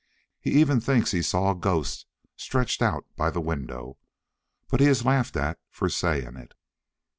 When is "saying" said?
5.89-6.37